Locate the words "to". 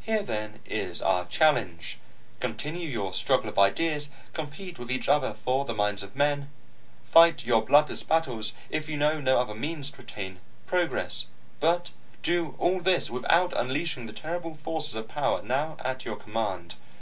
9.92-10.00